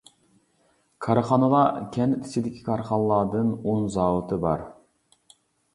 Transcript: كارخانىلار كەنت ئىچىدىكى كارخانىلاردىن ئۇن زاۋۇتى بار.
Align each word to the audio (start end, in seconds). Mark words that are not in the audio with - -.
كارخانىلار 1.07 1.77
كەنت 1.97 2.25
ئىچىدىكى 2.31 2.65
كارخانىلاردىن 2.71 3.53
ئۇن 3.61 3.87
زاۋۇتى 3.99 4.43
بار. 4.49 4.67